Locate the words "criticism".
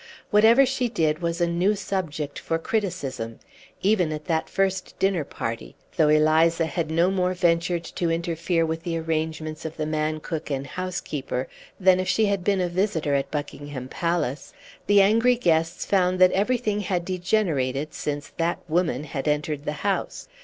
2.57-3.37